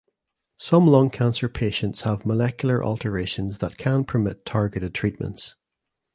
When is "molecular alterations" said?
2.25-3.59